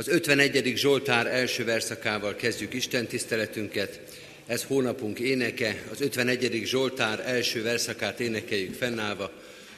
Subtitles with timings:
[0.00, 0.72] Az 51.
[0.76, 4.00] Zsoltár első verszakával kezdjük Isten tiszteletünket.
[4.46, 6.62] Ez hónapunk éneke, az 51.
[6.64, 9.32] Zsoltár első verszakát énekeljük fennállva.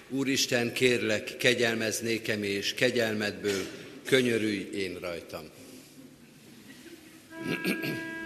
[0.08, 3.66] Úristen, kérlek, kegyelmez nékem és kegyelmedből
[4.04, 5.50] könyörülj én rajtam.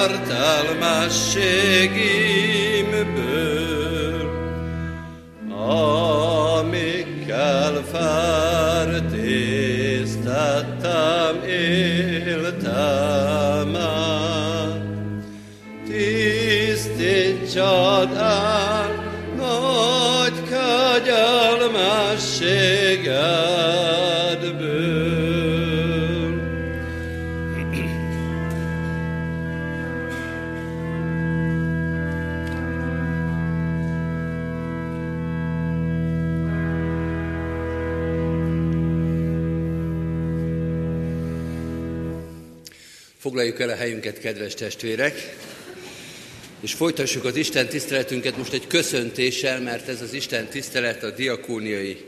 [0.00, 2.19] jártál másségig,
[43.60, 45.36] Foglaljuk el a helyünket, kedves testvérek,
[46.60, 52.04] és folytassuk az Isten tiszteletünket most egy köszöntéssel, mert ez az Isten tisztelet a diakóniai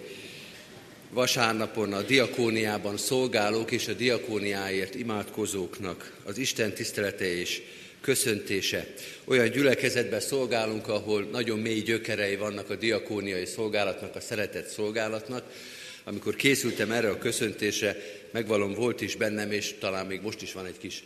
[1.11, 7.63] vasárnapon a diakóniában szolgálók és a diakóniáért imádkozóknak az Isten tisztelete és
[8.01, 8.87] köszöntése.
[9.25, 15.45] Olyan gyülekezetben szolgálunk, ahol nagyon mély gyökerei vannak a diakóniai szolgálatnak, a szeretett szolgálatnak.
[16.05, 17.97] Amikor készültem erre a köszöntésre,
[18.31, 21.03] megvalom, volt is bennem, és talán még most is van egy kis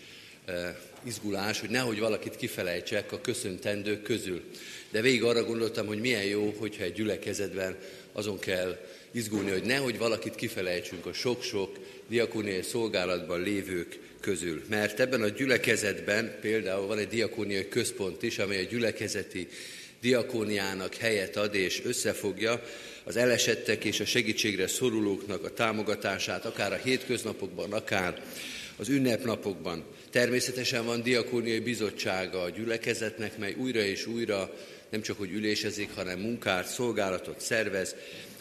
[1.02, 4.42] izgulás, hogy nehogy valakit kifelejtsek a köszöntendők közül.
[4.90, 7.76] De végig arra gondoltam, hogy milyen jó, hogyha egy gyülekezetben
[8.12, 8.78] azon kell
[9.10, 14.62] izgulni, hogy nehogy valakit kifelejtsünk a sok-sok diakóniai szolgálatban lévők közül.
[14.68, 19.48] Mert ebben a gyülekezetben például van egy diakóniai központ is, amely a gyülekezeti
[20.00, 22.62] diakóniának helyet ad és összefogja
[23.04, 28.22] az elesettek és a segítségre szorulóknak a támogatását, akár a hétköznapokban, akár
[28.76, 29.84] az ünnepnapokban.
[30.16, 34.54] Természetesen van diakóniai bizottsága a gyülekezetnek, mely újra és újra
[34.90, 37.94] nem csak hogy ülésezik, hanem munkát, szolgálatot szervez,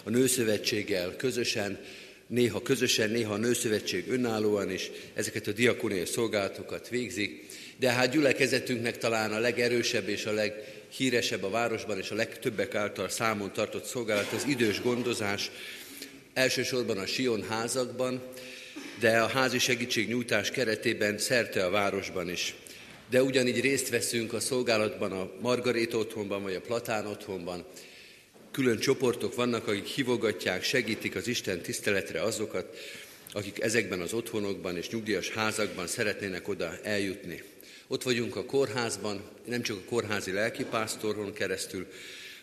[0.03, 1.79] a nőszövetséggel közösen,
[2.27, 7.45] néha közösen, néha a nőszövetség önállóan is ezeket a diakóniai szolgálatokat végzik,
[7.79, 13.09] de hát gyülekezetünknek talán a legerősebb és a leghíresebb a városban és a legtöbbek által
[13.09, 15.51] számon tartott szolgálat az idős gondozás,
[16.33, 18.21] elsősorban a Sion házakban,
[18.99, 22.55] de a házi segítségnyújtás keretében szerte a városban is.
[23.09, 27.65] De ugyanígy részt veszünk a szolgálatban a Margarét otthonban, vagy a Platán otthonban.
[28.51, 32.77] Külön csoportok vannak, akik hivogatják, segítik az Isten tiszteletre azokat,
[33.31, 37.43] akik ezekben az otthonokban és nyugdíjas házakban szeretnének oda eljutni.
[37.87, 41.87] Ott vagyunk a kórházban, nem csak a kórházi lelkipásztoron keresztül,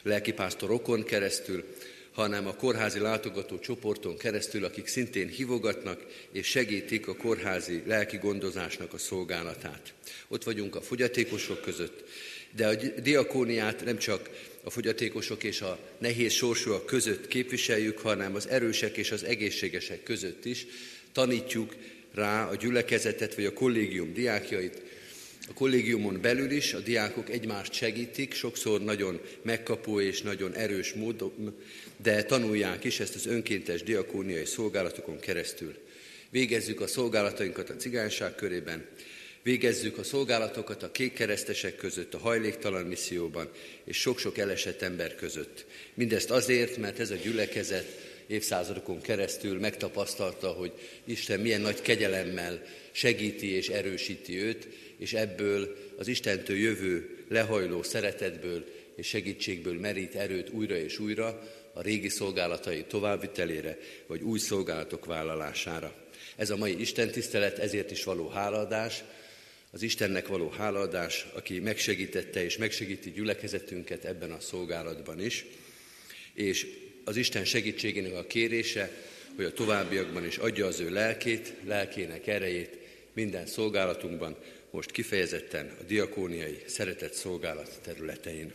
[0.03, 1.65] lelkipásztorokon keresztül,
[2.13, 8.93] hanem a kórházi látogató csoporton keresztül, akik szintén hivogatnak és segítik a kórházi lelki gondozásnak
[8.93, 9.93] a szolgálatát.
[10.29, 12.05] Ott vagyunk a fogyatékosok között,
[12.57, 14.31] de a diakóniát nem csak
[14.65, 20.45] a fogyatékosok és a nehéz sorsúak között képviseljük, hanem az erősek és az egészségesek között
[20.45, 20.67] is.
[21.13, 21.75] Tanítjuk
[22.15, 24.83] rá a gyülekezetet vagy a kollégium diákjait,
[25.49, 31.57] a kollégiumon belül is a diákok egymást segítik, sokszor nagyon megkapó és nagyon erős módon,
[32.03, 35.75] de tanulják is ezt az önkéntes diakóniai szolgálatokon keresztül.
[36.31, 38.87] Végezzük a szolgálatainkat a cigányság körében,
[39.43, 43.51] Végezzük a szolgálatokat a kékkeresztesek között, a hajléktalan misszióban
[43.85, 45.65] és sok-sok elesett ember között.
[45.95, 47.87] Mindezt azért, mert ez a gyülekezet
[48.27, 50.73] évszázadokon keresztül megtapasztalta, hogy
[51.05, 54.69] Isten milyen nagy kegyelemmel segíti és erősíti őt,
[54.99, 58.65] és ebből az Istentől jövő lehajló szeretetből
[58.97, 65.95] és segítségből merít erőt újra és újra a régi szolgálatai továbbvitelére, vagy új szolgálatok vállalására.
[66.37, 69.05] Ez a mai Isten tisztelet, ezért is való hálaadás,
[69.71, 75.45] az Istennek való hálaadás, aki megsegítette és megsegíti gyülekezetünket ebben a szolgálatban is,
[76.35, 76.67] és
[77.05, 78.91] az Isten segítségének a kérése,
[79.37, 82.79] hogy a továbbiakban is adja az ő lelkét, lelkének erejét
[83.13, 84.37] minden szolgálatunkban,
[84.71, 88.53] most kifejezetten a diakóniai szeretett szolgálat területein.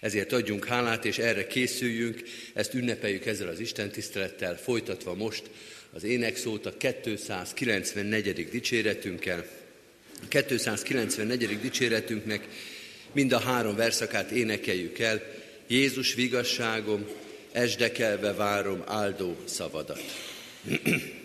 [0.00, 2.22] Ezért adjunk hálát, és erre készüljünk,
[2.54, 5.42] ezt ünnepeljük ezzel az Isten tisztelettel, folytatva most
[5.92, 8.48] az énekszót a 294.
[8.48, 9.46] dicséretünkkel,
[10.28, 11.60] 294.
[11.60, 12.48] dicséretünknek
[13.12, 15.22] mind a három verszakát énekeljük el.
[15.66, 17.06] Jézus vigasságom,
[17.52, 20.00] esdekelve várom áldó szavadat.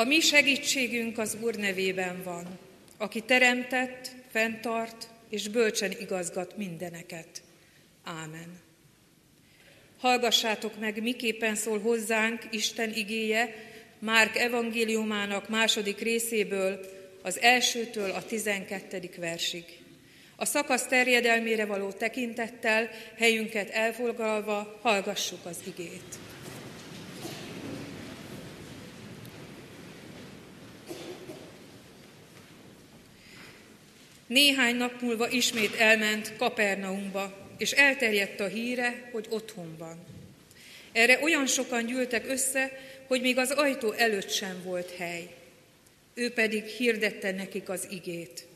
[0.00, 2.58] A mi segítségünk az Úr nevében van,
[2.98, 7.42] aki teremtett, fenntart és bölcsen igazgat mindeneket.
[8.04, 8.60] Ámen.
[9.98, 13.54] Hallgassátok meg, miképpen szól hozzánk Isten igéje
[13.98, 16.80] Márk evangéliumának második részéből,
[17.22, 19.64] az elsőtől a tizenkettedik versig.
[20.36, 26.29] A szakasz terjedelmére való tekintettel, helyünket elfoglalva hallgassuk az igét.
[34.30, 40.04] Néhány nap múlva ismét elment Kapernaumba, és elterjedt a híre, hogy otthon van.
[40.92, 45.28] Erre olyan sokan gyűltek össze, hogy még az ajtó előtt sem volt hely.
[46.14, 48.46] Ő pedig hirdette nekik az igét.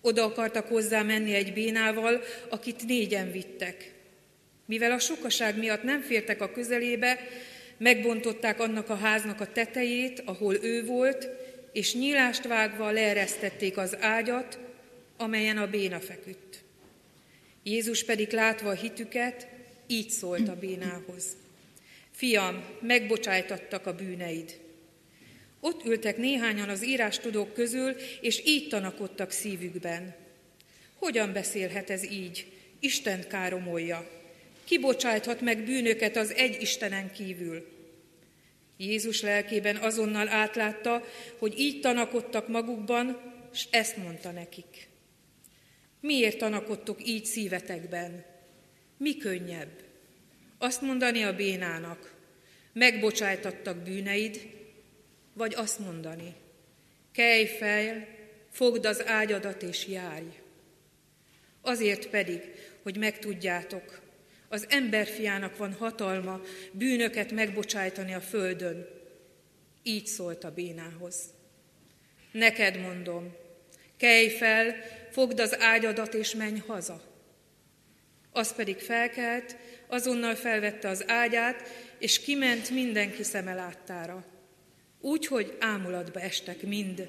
[0.00, 3.92] Oda akartak hozzá menni egy bénával, akit négyen vittek.
[4.66, 7.18] Mivel a sokaság miatt nem fértek a közelébe,
[7.76, 11.28] megbontották annak a háznak a tetejét, ahol ő volt,
[11.72, 14.64] és nyílást vágva leeresztették az ágyat,
[15.16, 16.64] amelyen a béna feküdt.
[17.62, 19.46] Jézus pedig látva a hitüket,
[19.86, 21.24] így szólt a bénához.
[22.10, 24.60] Fiam, megbocsájtattak a bűneid.
[25.60, 30.14] Ott ültek néhányan az írástudók közül, és így tanakodtak szívükben.
[30.94, 32.46] Hogyan beszélhet ez így?
[32.80, 34.10] Isten káromolja.
[34.64, 37.66] Kibocsájthat meg bűnöket az egy Istenen kívül.
[38.76, 41.04] Jézus lelkében azonnal átlátta,
[41.38, 43.20] hogy így tanakodtak magukban,
[43.52, 44.85] és ezt mondta nekik.
[46.06, 48.24] Miért tanakodtok így szívetekben?
[48.96, 49.82] Mi könnyebb?
[50.58, 52.14] Azt mondani a bénának,
[52.72, 54.48] megbocsájtattak bűneid,
[55.32, 56.34] vagy azt mondani,
[57.12, 58.06] kelj fel,
[58.50, 60.26] fogd az ágyadat és járj.
[61.60, 62.40] Azért pedig,
[62.82, 64.00] hogy megtudjátok,
[64.48, 66.40] az emberfiának van hatalma
[66.72, 68.88] bűnöket megbocsájtani a földön.
[69.82, 71.16] Így szólt a bénához.
[72.32, 73.34] Neked mondom,
[73.96, 74.74] kelj fel,
[75.16, 77.02] fogd az ágyadat és menj haza.
[78.32, 79.56] Az pedig felkelt,
[79.86, 81.62] azonnal felvette az ágyát,
[81.98, 84.24] és kiment mindenki szeme láttára.
[85.00, 87.08] Úgy, hogy ámulatba estek mind.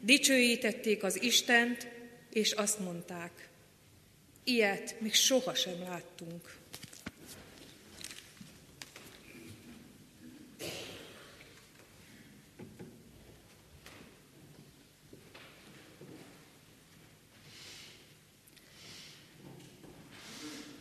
[0.00, 1.88] Dicsőítették az Istent,
[2.32, 3.48] és azt mondták,
[4.44, 6.54] ilyet még sohasem láttunk.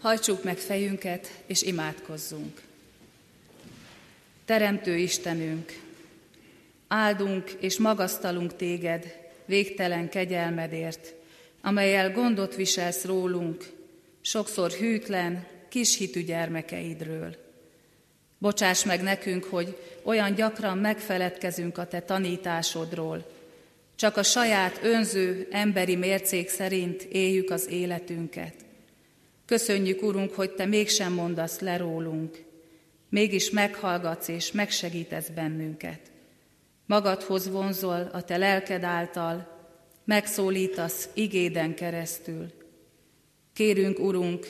[0.03, 2.61] Hajtsuk meg fejünket, és imádkozzunk.
[4.45, 5.79] Teremtő Istenünk,
[6.87, 11.13] áldunk és magasztalunk téged végtelen kegyelmedért,
[11.61, 13.71] amelyel gondot viselsz rólunk,
[14.21, 17.35] sokszor hűtlen, kis hitű gyermekeidről.
[18.37, 23.31] Bocsáss meg nekünk, hogy olyan gyakran megfeledkezünk a te tanításodról,
[23.95, 28.62] csak a saját önző emberi mércék szerint éljük az életünket.
[29.45, 32.43] Köszönjük, Urunk, hogy Te mégsem mondasz le rólunk,
[33.09, 35.99] mégis meghallgatsz és megsegítesz bennünket.
[36.85, 39.47] Magadhoz vonzol a Te lelked által,
[40.05, 42.51] megszólítasz igéden keresztül.
[43.53, 44.47] Kérünk, Urunk,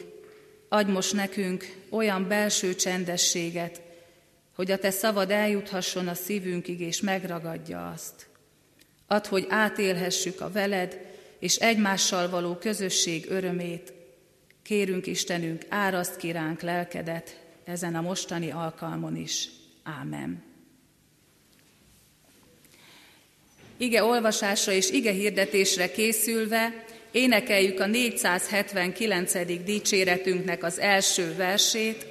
[0.70, 3.82] adj most nekünk olyan belső csendességet,
[4.56, 8.28] hogy a Te szavad eljuthasson a szívünkig és megragadja azt.
[9.08, 11.02] Add, hogy átélhessük a veled
[11.40, 13.94] és egymással való közösség örömét,
[14.64, 19.50] Kérünk Istenünk, áraszt ki ránk lelkedet ezen a mostani alkalmon is.
[19.84, 20.44] Ámen.
[23.78, 29.64] Ige olvasásra és ige hirdetésre készülve énekeljük a 479.
[29.64, 32.06] dicséretünknek az első versét.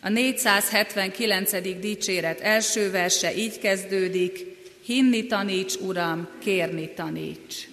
[0.00, 1.80] A 479.
[1.80, 4.38] dicséret első verse így kezdődik,
[4.84, 7.68] hinni taníts, Uram, kérni taníts.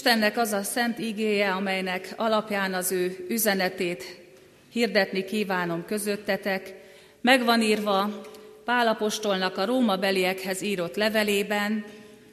[0.00, 4.04] Istennek az a szent igéje, amelynek alapján az ő üzenetét
[4.72, 6.74] hirdetni kívánom közöttetek,
[7.20, 8.22] megvan írva
[8.64, 11.84] Pálapostolnak a Róma beliekhez írott levelében,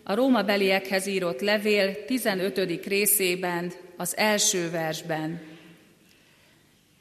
[0.04, 2.86] a Róma beliekhez írott levél 15.
[2.86, 5.42] részében, az első versben.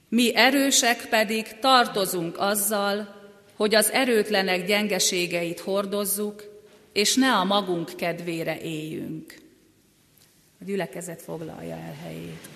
[0.09, 3.15] Mi erősek pedig tartozunk azzal,
[3.57, 6.45] hogy az erőtlenek gyengeségeit hordozzuk,
[6.93, 9.45] és ne a magunk kedvére éljünk.
[10.61, 12.49] A gyülekezet foglalja el helyét.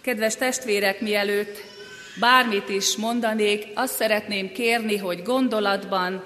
[0.00, 1.58] Kedves testvérek, mielőtt
[2.20, 6.22] bármit is mondanék, azt szeretném kérni, hogy gondolatban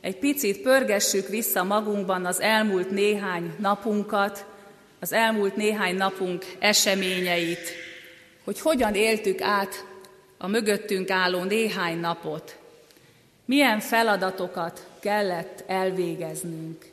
[0.00, 4.46] egy picit pörgessük vissza magunkban az elmúlt néhány napunkat,
[5.00, 7.72] az elmúlt néhány napunk eseményeit,
[8.44, 9.84] hogy hogyan éltük át
[10.38, 12.58] a mögöttünk álló néhány napot,
[13.46, 16.88] milyen feladatokat kellett elvégeznünk,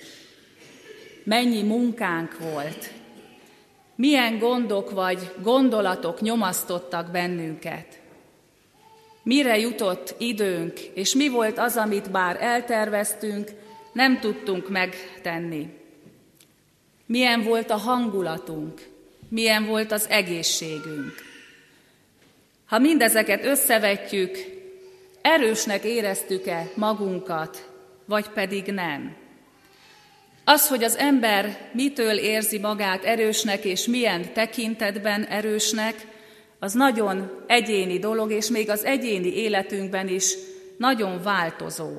[1.24, 2.92] mennyi munkánk volt,
[3.96, 8.00] milyen gondok vagy gondolatok nyomasztottak bennünket,
[9.24, 13.52] mire jutott időnk, és mi volt az, amit bár elterveztünk,
[13.94, 15.82] nem tudtunk megtenni.
[17.06, 18.82] Milyen volt a hangulatunk,
[19.30, 21.14] milyen volt az egészségünk.
[22.66, 24.38] Ha mindezeket összevetjük,
[25.24, 27.70] erősnek éreztük-e magunkat,
[28.06, 29.16] vagy pedig nem?
[30.46, 36.08] Az, hogy az ember mitől érzi magát erősnek, és milyen tekintetben erősnek,
[36.60, 40.34] az nagyon egyéni dolog, és még az egyéni életünkben is
[40.78, 41.92] nagyon változó.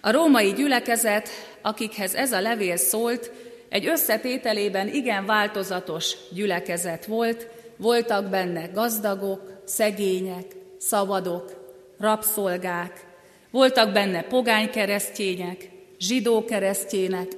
[0.00, 1.28] A római gyülekezet,
[1.62, 3.30] akikhez ez a levél szólt,
[3.68, 10.46] egy összetételében igen változatos gyülekezet volt, voltak benne gazdagok, szegények,
[10.78, 11.59] szabadok,
[12.00, 13.04] rabszolgák,
[13.50, 17.28] voltak benne pogány keresztények, zsidó keresztények,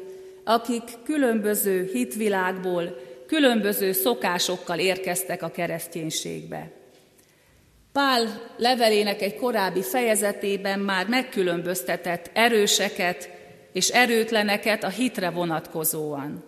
[0.44, 2.96] akik különböző hitvilágból,
[3.27, 6.70] különböző szokásokkal érkeztek a kereszténységbe.
[7.92, 13.31] Pál levelének egy korábbi fejezetében már megkülönböztetett erőseket
[13.72, 16.44] és erőtleneket a hitre vonatkozóan.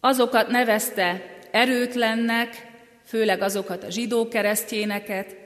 [0.00, 2.66] Azokat nevezte erőtlennek,
[3.06, 5.36] főleg azokat a zsidó keresztényeket,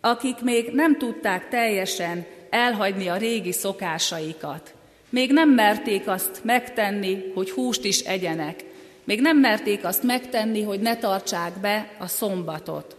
[0.00, 4.74] akik még nem tudták teljesen elhagyni a régi szokásaikat.
[5.08, 8.64] Még nem merték azt megtenni, hogy húst is egyenek.
[9.04, 12.96] Még nem merték azt megtenni, hogy ne tartsák be a szombatot.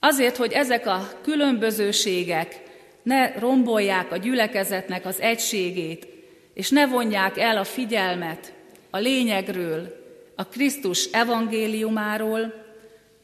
[0.00, 2.62] Azért, hogy ezek a különbözőségek
[3.02, 6.06] ne rombolják a gyülekezetnek az egységét,
[6.54, 8.52] és ne vonják el a figyelmet
[8.90, 9.96] a lényegről,
[10.36, 12.54] a Krisztus evangéliumáról,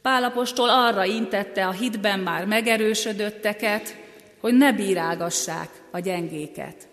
[0.04, 3.96] Pálapostól arra intette a hitben már megerősödötteket,
[4.40, 6.88] hogy ne bírálgassák a gyengéket.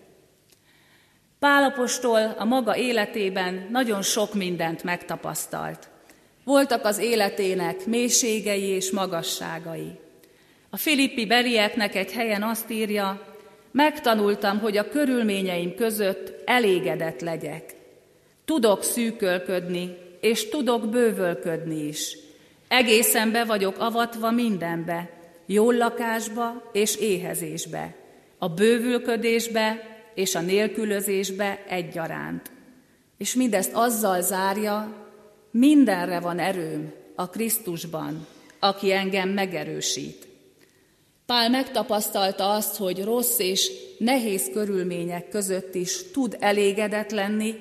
[1.38, 5.88] Pálapostól a maga életében nagyon sok mindent megtapasztalt.
[6.44, 9.98] Voltak az életének mélységei és magasságai.
[10.70, 13.36] A filippi belieknek egy helyen azt írja,
[13.70, 17.74] megtanultam, hogy a körülményeim között elégedett legyek.
[18.44, 22.21] Tudok szűkölködni, és tudok bővölködni is.
[22.72, 25.10] Egészen be vagyok avatva mindenbe,
[25.46, 27.94] jól lakásba és éhezésbe,
[28.38, 29.82] a bővülködésbe
[30.14, 32.50] és a nélkülözésbe egyaránt.
[33.18, 34.94] És mindezt azzal zárja,
[35.50, 38.26] mindenre van erőm a Krisztusban,
[38.58, 40.28] aki engem megerősít.
[41.26, 47.54] Pál megtapasztalta azt, hogy rossz és nehéz körülmények között is tud elégedett lenni,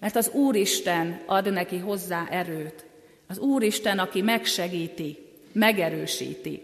[0.00, 2.87] mert az Úristen ad neki hozzá erőt.
[3.28, 5.18] Az Úristen, aki megsegíti,
[5.52, 6.62] megerősíti.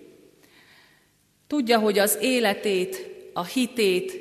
[1.47, 4.13] Tudja, hogy az életét, a hitét,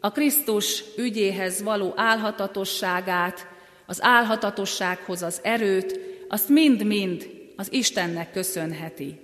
[0.00, 3.46] a Krisztus ügyéhez való álhatatosságát,
[3.86, 9.20] az álhatatossághoz az erőt, azt mind-mind az Istennek köszönheti.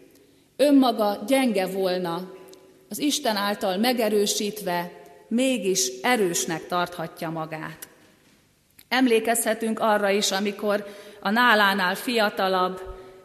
[0.56, 2.32] Önmaga gyenge volna,
[2.88, 4.92] az Isten által megerősítve
[5.28, 7.88] mégis erősnek tarthatja magát.
[8.88, 10.86] Emlékezhetünk arra is, amikor
[11.24, 12.80] a nálánál fiatalabb,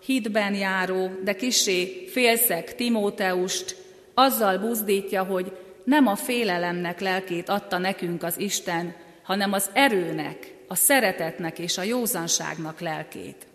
[0.06, 3.76] hitben járó, de kisé félszeg Timóteust
[4.14, 10.76] azzal buzdítja, hogy nem a félelemnek lelkét adta nekünk az Isten, hanem az erőnek, a
[10.76, 13.48] szeretetnek és a józanságnak lelkét.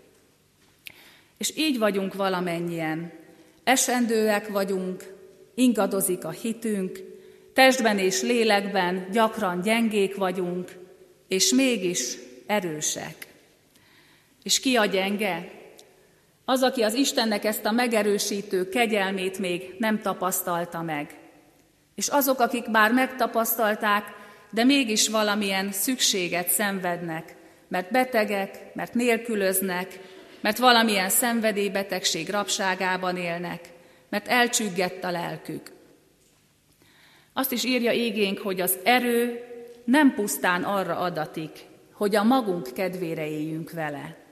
[1.38, 3.12] És így vagyunk valamennyien.
[3.62, 5.14] Esendőek vagyunk,
[5.54, 7.00] ingadozik a hitünk,
[7.54, 10.72] testben és lélekben gyakran gyengék vagyunk,
[11.28, 13.33] és mégis erősek.
[14.44, 15.50] És ki a gyenge?
[16.44, 21.18] Az, aki az Istennek ezt a megerősítő kegyelmét még nem tapasztalta meg.
[21.94, 24.04] És azok, akik már megtapasztalták,
[24.50, 27.37] de mégis valamilyen szükséget szenvednek,
[27.68, 29.98] mert betegek, mert nélkülöznek,
[30.40, 33.61] mert valamilyen szenvedélybetegség rabságában élnek,
[34.09, 35.72] mert elcsüggett a lelkük.
[37.33, 39.44] Azt is írja égénk, hogy az erő
[39.85, 41.59] nem pusztán arra adatik,
[41.92, 44.23] hogy a magunk kedvére éljünk vele.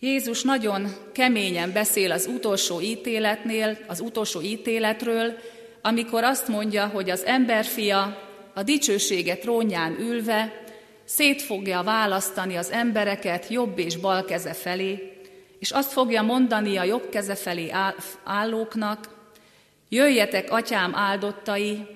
[0.00, 5.38] Jézus nagyon keményen beszél az utolsó ítéletnél, az utolsó ítéletről,
[5.82, 8.22] amikor azt mondja, hogy az emberfia
[8.54, 10.62] a dicsőséget trónján ülve
[11.04, 15.12] szét fogja választani az embereket jobb és bal keze felé,
[15.58, 17.72] és azt fogja mondani a jobb keze felé
[18.24, 19.16] állóknak,
[19.88, 21.86] jöjjetek, atyám áldottai,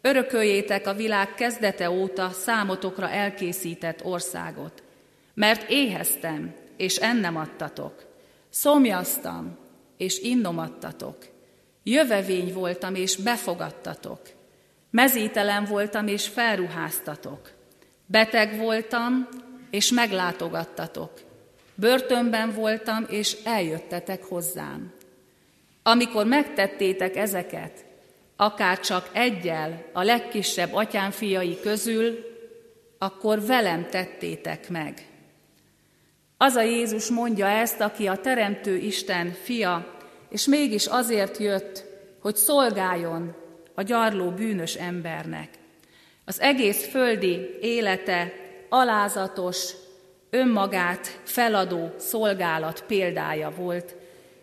[0.00, 4.82] örököljétek a világ kezdete óta számotokra elkészített országot,
[5.34, 8.04] mert éheztem, és ennem adtatok,
[8.50, 9.58] szomjaztam,
[9.96, 11.16] és innom adtatok,
[11.82, 14.20] jövevény voltam, és befogadtatok,
[14.90, 17.50] mezítelen voltam, és felruháztatok,
[18.06, 19.28] beteg voltam,
[19.70, 21.12] és meglátogattatok,
[21.74, 24.92] börtönben voltam, és eljöttetek hozzám.
[25.82, 27.84] Amikor megtettétek ezeket,
[28.36, 32.18] akár csak egyel a legkisebb atyám fiai közül,
[32.98, 35.09] akkor velem tettétek meg.
[36.42, 39.98] Az a Jézus mondja ezt, aki a Teremtő Isten fia,
[40.30, 41.84] és mégis azért jött,
[42.20, 43.34] hogy szolgáljon
[43.74, 45.48] a gyarló bűnös embernek.
[46.24, 48.32] Az egész földi élete
[48.68, 49.72] alázatos,
[50.30, 53.94] önmagát feladó szolgálat példája volt,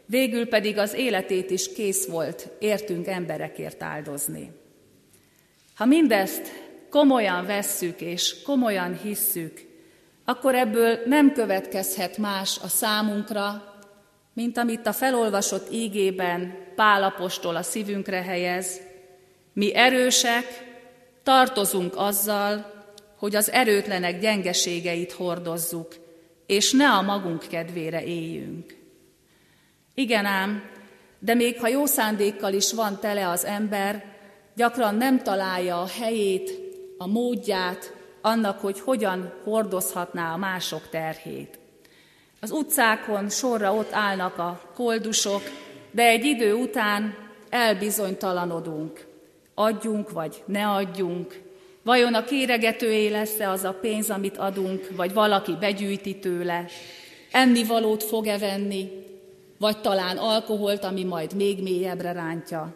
[0.06, 4.52] végül pedig az életét is kész volt értünk emberekért áldozni.
[5.76, 6.52] Ha mindezt
[6.90, 9.67] komolyan vesszük és komolyan hisszük,
[10.30, 13.74] akkor ebből nem következhet más a számunkra,
[14.34, 18.82] mint amit a felolvasott ígében Pálapostól a szívünkre helyez.
[19.54, 20.46] Mi erősek,
[21.24, 22.74] tartozunk azzal,
[23.18, 25.96] hogy az erőtlenek gyengeségeit hordozzuk,
[26.46, 28.78] és ne a magunk kedvére éljünk.
[29.94, 30.64] Igen ám,
[31.20, 34.06] de még ha jó szándékkal is van tele az ember,
[34.56, 36.52] gyakran nem találja a helyét,
[36.98, 37.97] a módját
[38.28, 41.60] annak, hogy hogyan hordozhatná a mások terhét.
[42.42, 45.42] Az utcákon sorra ott állnak a koldusok,
[45.92, 47.16] de egy idő után
[47.50, 49.06] elbizonytalanodunk.
[49.54, 51.42] Adjunk vagy ne adjunk.
[51.84, 56.66] Vajon a kéregetőé lesz-e az a pénz, amit adunk, vagy valaki begyűjti tőle?
[57.32, 58.90] Ennivalót fog-e venni,
[59.58, 62.74] vagy talán alkoholt, ami majd még mélyebbre rántja?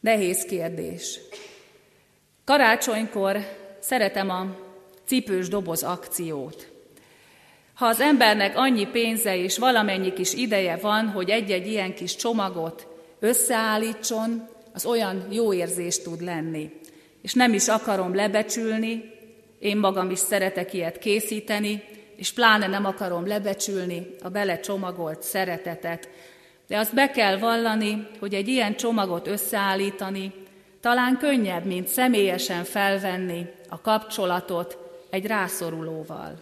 [0.00, 1.20] Nehéz kérdés.
[2.44, 3.36] Karácsonykor
[3.80, 4.46] szeretem a
[5.06, 6.68] cipős doboz akciót.
[7.74, 12.86] Ha az embernek annyi pénze és valamennyi kis ideje van, hogy egy-egy ilyen kis csomagot
[13.20, 16.70] összeállítson, az olyan jó érzés tud lenni.
[17.22, 19.18] És nem is akarom lebecsülni,
[19.58, 21.82] én magam is szeretek ilyet készíteni,
[22.16, 26.08] és pláne nem akarom lebecsülni a belecsomagolt szeretetet.
[26.66, 30.32] De azt be kell vallani, hogy egy ilyen csomagot összeállítani
[30.80, 34.78] talán könnyebb, mint személyesen felvenni a kapcsolatot
[35.10, 36.38] egy rászorulóval.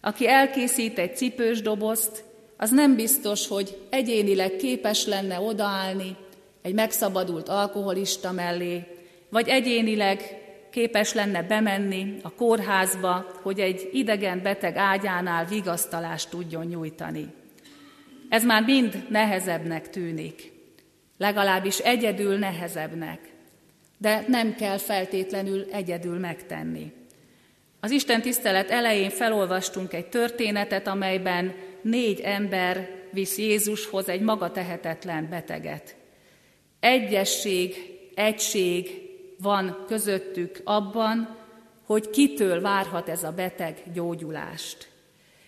[0.00, 2.24] Aki elkészít egy cipős dobozt,
[2.56, 6.16] az nem biztos, hogy egyénileg képes lenne odaállni
[6.62, 8.82] egy megszabadult alkoholista mellé,
[9.28, 17.34] vagy egyénileg képes lenne bemenni a kórházba, hogy egy idegen beteg ágyánál vigasztalást tudjon nyújtani.
[18.28, 20.52] Ez már mind nehezebbnek tűnik,
[21.18, 23.20] legalábbis egyedül nehezebbnek,
[23.98, 26.92] de nem kell feltétlenül egyedül megtenni.
[27.80, 35.28] Az Isten tisztelet elején felolvastunk egy történetet, amelyben négy ember visz Jézushoz egy maga tehetetlen
[35.30, 35.96] beteget.
[36.80, 37.74] Egyesség,
[38.14, 39.08] egység
[39.38, 41.36] van közöttük abban,
[41.86, 44.88] hogy kitől várhat ez a beteg gyógyulást.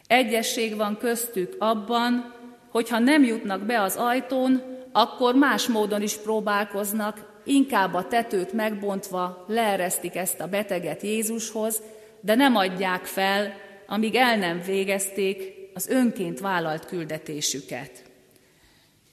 [0.07, 2.35] Egyesség van köztük abban,
[2.69, 8.53] hogy ha nem jutnak be az ajtón, akkor más módon is próbálkoznak, inkább a tetőt
[8.53, 11.83] megbontva leeresztik ezt a beteget Jézushoz,
[12.21, 13.55] de nem adják fel,
[13.87, 17.91] amíg el nem végezték az önként vállalt küldetésüket.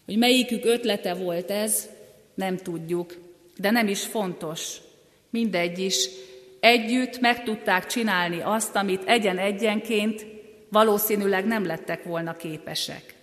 [0.06, 1.89] Hogy melyikük ötlete volt ez,
[2.34, 3.13] nem tudjuk,
[3.58, 4.78] de nem is fontos.
[5.30, 6.10] Mindegy is.
[6.60, 10.26] Együtt meg tudták csinálni azt, amit egyen-egyenként
[10.69, 13.13] valószínűleg nem lettek volna képesek.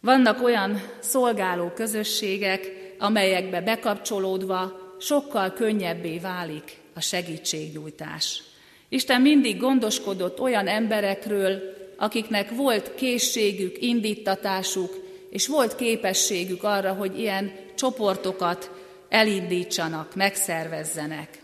[0.00, 8.42] Vannak olyan szolgáló közösségek, amelyekbe bekapcsolódva sokkal könnyebbé válik a segítségnyújtás.
[8.88, 11.60] Isten mindig gondoskodott olyan emberekről,
[11.96, 18.70] akiknek volt készségük, indítatásuk, és volt képességük arra, hogy ilyen csoportokat
[19.08, 21.42] elindítsanak, megszervezzenek.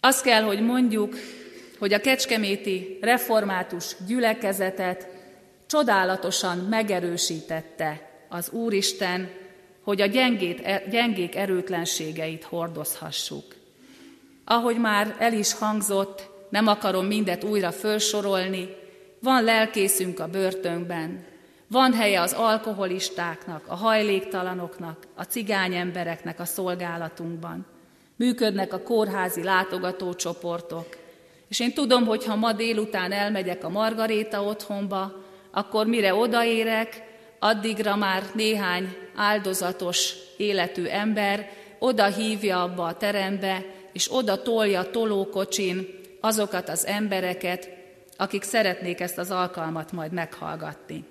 [0.00, 1.16] Azt kell, hogy mondjuk,
[1.78, 5.06] hogy a kecskeméti református gyülekezetet
[5.66, 9.46] csodálatosan megerősítette az Úristen,
[9.88, 13.44] hogy a gyengét, e, gyengék erőtlenségeit hordozhassuk.
[14.44, 18.68] Ahogy már el is hangzott, nem akarom mindet újra felsorolni,
[19.20, 21.24] van lelkészünk a börtönben,
[21.68, 27.66] van helye az alkoholistáknak, a hajléktalanoknak, a cigány embereknek a szolgálatunkban.
[28.16, 30.96] Működnek a kórházi látogatócsoportok.
[31.48, 37.07] És én tudom, hogy ha ma délután elmegyek a Margaréta otthonba, akkor mire odaérek,
[37.38, 41.48] addigra már néhány áldozatos életű ember
[41.78, 45.88] oda hívja abba a terembe, és oda tolja tolókocsin
[46.20, 47.70] azokat az embereket,
[48.16, 51.04] akik szeretnék ezt az alkalmat majd meghallgatni.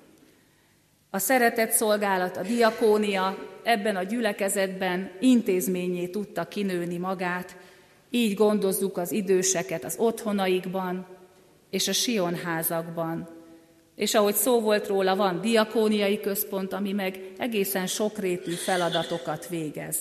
[1.10, 7.56] A szeretett szolgálat, a diakónia ebben a gyülekezetben intézményé tudta kinőni magát,
[8.10, 11.08] így gondozzuk az időseket az otthonaikban
[11.70, 13.37] és a sionházakban.
[13.98, 19.98] És ahogy szó volt róla, van diakóniai központ, ami meg egészen sokrétű feladatokat végez.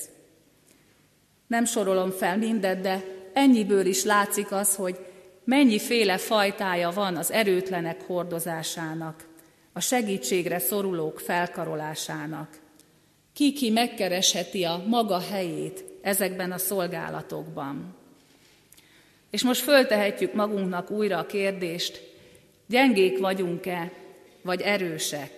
[1.46, 4.96] Nem sorolom fel mindet, de ennyiből is látszik az, hogy
[5.44, 9.28] mennyiféle fajtája van az erőtlenek hordozásának,
[9.72, 12.48] a segítségre szorulók felkarolásának.
[13.32, 17.94] Ki-ki megkeresheti a maga helyét ezekben a szolgálatokban.
[19.30, 22.14] És most föltehetjük magunknak újra a kérdést,
[22.66, 23.92] gyengék vagyunk-e,
[24.42, 25.30] vagy erősek?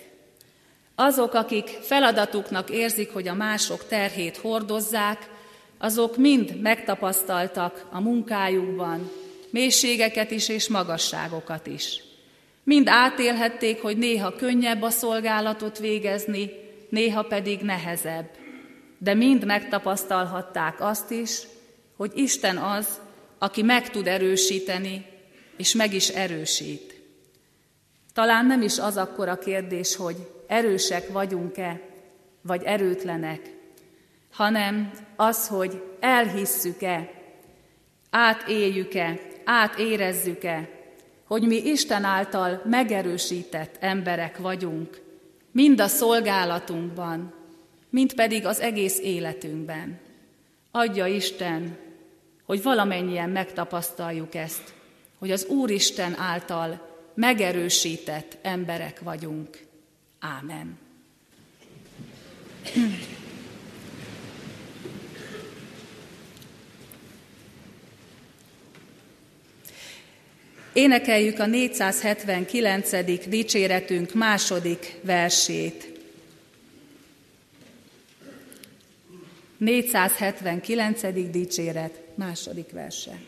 [0.95, 5.31] Azok, akik feladatuknak érzik, hogy a mások terhét hordozzák,
[5.79, 9.11] azok mind megtapasztaltak a munkájukban,
[9.51, 12.03] mélységeket is és magasságokat is.
[12.65, 16.51] Mind átélhették, hogy néha könnyebb a szolgálatot végezni,
[16.89, 18.31] néha pedig nehezebb.
[18.99, 21.39] De mind megtapasztalhatták azt is,
[21.97, 23.01] hogy Isten az,
[23.39, 25.07] aki meg tud erősíteni,
[25.57, 26.98] és meg is erősít.
[28.19, 31.81] Talán nem is az akkor a kérdés, hogy erősek vagyunk-e,
[32.43, 33.41] vagy erőtlenek,
[34.33, 37.11] hanem az, hogy elhisszük-e,
[38.11, 40.69] átéljük-e, átérezzük-e,
[41.27, 45.01] hogy mi Isten által megerősített emberek vagyunk,
[45.53, 47.35] mind a szolgálatunkban,
[47.91, 49.99] mind pedig az egész életünkben.
[50.71, 51.77] Adja Isten,
[52.45, 54.75] hogy valamennyien megtapasztaljuk ezt,
[55.19, 56.88] hogy az Úristen által
[57.19, 59.67] megerősített emberek vagyunk.
[60.19, 60.79] Ámen.
[70.73, 73.27] Énekeljük a 479.
[73.29, 76.01] dicséretünk második versét.
[79.57, 81.31] 479.
[81.31, 83.19] dicséret második verse.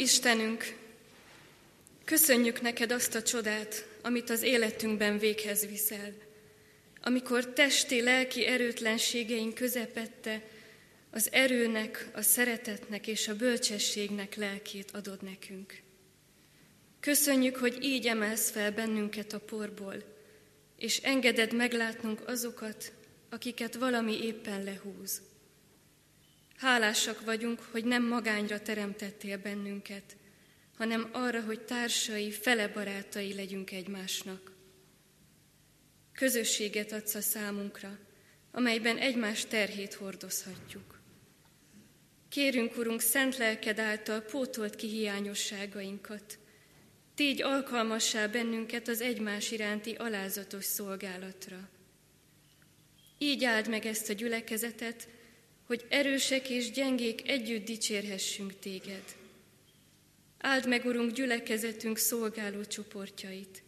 [0.00, 0.76] Istenünk,
[2.04, 6.12] köszönjük neked azt a csodát, amit az életünkben véghez viszel,
[7.02, 10.42] amikor testi, lelki erőtlenségeink közepette
[11.10, 15.82] az erőnek, a szeretetnek és a bölcsességnek lelkét adod nekünk.
[17.00, 19.94] Köszönjük, hogy így emelsz fel bennünket a porból,
[20.78, 22.92] és engeded meglátnunk azokat,
[23.30, 25.20] akiket valami éppen lehúz.
[26.60, 30.16] Hálásak vagyunk, hogy nem magányra teremtettél bennünket,
[30.76, 34.52] hanem arra, hogy társai, fele barátai legyünk egymásnak.
[36.12, 37.98] Közösséget adsz a számunkra,
[38.52, 41.00] amelyben egymás terhét hordozhatjuk.
[42.28, 46.38] Kérünk, Urunk, szent lelked által pótolt ki hiányosságainkat,
[47.14, 51.68] tégy alkalmassá bennünket az egymás iránti alázatos szolgálatra.
[53.18, 55.08] Így áld meg ezt a gyülekezetet,
[55.70, 59.02] hogy erősek és gyengék együtt dicsérhessünk téged.
[60.38, 63.62] Áld meg, Urunk, gyülekezetünk szolgáló csoportjait.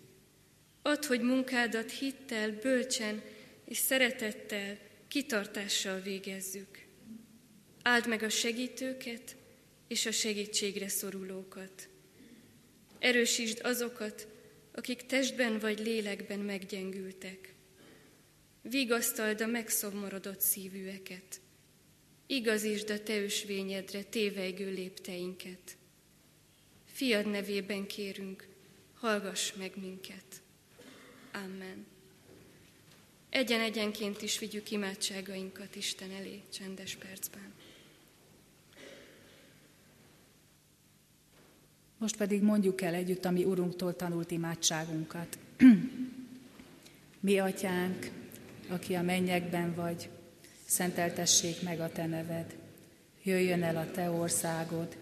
[0.83, 3.23] Add, hogy munkádat hittel, bölcsen
[3.65, 6.85] és szeretettel, kitartással végezzük.
[7.83, 9.37] Áld meg a segítőket
[9.89, 11.89] és a segítségre szorulókat.
[12.99, 14.29] Erősítsd azokat,
[14.73, 17.55] akik testben vagy lélekben meggyengültek.
[18.63, 21.42] Vigasztald a megszomorodott szívűeket.
[22.33, 25.77] Igazítsd a te ösvényedre tévejgő lépteinket.
[26.85, 28.49] Fiad nevében kérünk,
[28.95, 30.43] hallgass meg minket.
[31.33, 31.87] Amen.
[33.31, 37.53] Egyen-egyenként is vigyük imádságainkat Isten elé csendes percben.
[41.99, 45.39] Most pedig mondjuk el együtt a mi Urunktól tanult imádságunkat.
[47.21, 48.11] mi atyánk,
[48.69, 50.09] aki a mennyekben vagy,
[50.73, 52.57] szenteltessék meg a te neved.
[53.23, 54.97] Jöjjön el a te országod,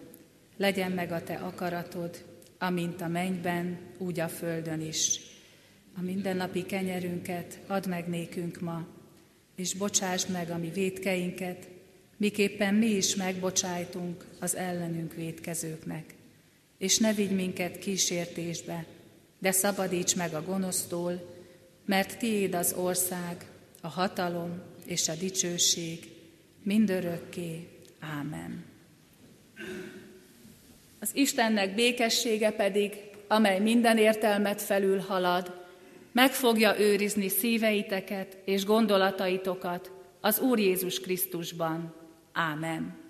[0.57, 2.23] legyen meg a te akaratod,
[2.57, 5.19] amint a mennyben, úgy a földön is.
[5.97, 8.87] A mindennapi kenyerünket add meg nékünk ma,
[9.55, 11.67] és bocsásd meg a mi védkeinket,
[12.17, 16.15] miképpen mi is megbocsájtunk az ellenünk védkezőknek.
[16.77, 18.85] És ne vigy minket kísértésbe,
[19.39, 21.35] de szabadíts meg a gonosztól,
[21.85, 23.45] mert tiéd az ország,
[23.81, 25.99] a hatalom és a dicsőség
[26.63, 27.67] mindörökké.
[27.99, 28.65] Ámen.
[30.99, 32.93] Az Istennek békessége pedig,
[33.27, 35.65] amely minden értelmet felül halad,
[36.11, 41.93] meg fogja őrizni szíveiteket és gondolataitokat az Úr Jézus Krisztusban.
[42.31, 43.00] Ámen.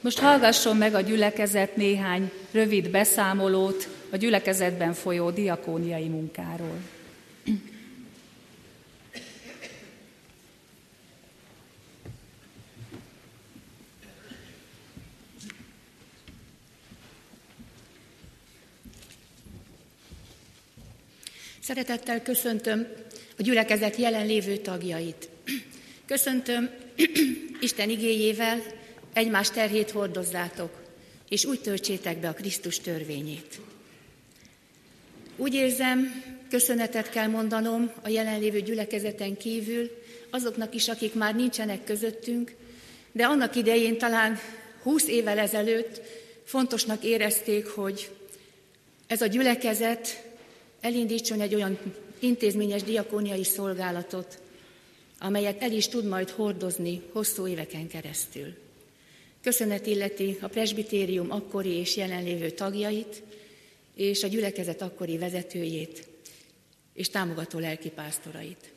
[0.00, 6.78] Most hallgasson meg a gyülekezet néhány rövid beszámolót a gyülekezetben folyó diakóniai munkáról.
[21.60, 22.86] Szeretettel köszöntöm
[23.38, 25.28] a gyülekezet jelenlévő tagjait.
[26.06, 26.70] Köszöntöm
[27.60, 28.62] Isten igéjével,
[29.18, 30.70] egymás terhét hordozzátok,
[31.28, 33.60] és úgy töltsétek be a Krisztus törvényét.
[35.36, 39.90] Úgy érzem, köszönetet kell mondanom a jelenlévő gyülekezeten kívül
[40.30, 42.54] azoknak is, akik már nincsenek közöttünk,
[43.12, 44.38] de annak idején talán
[44.82, 46.00] húsz évvel ezelőtt
[46.44, 48.10] fontosnak érezték, hogy
[49.06, 50.24] ez a gyülekezet
[50.80, 51.78] elindítson egy olyan
[52.18, 54.38] intézményes diakóniai szolgálatot,
[55.18, 58.66] amelyet el is tud majd hordozni hosszú éveken keresztül.
[59.48, 63.22] Köszönet illeti a presbitérium akkori és jelenlévő tagjait,
[63.94, 66.08] és a gyülekezet akkori vezetőjét,
[66.94, 68.72] és támogató lelkipásztorait.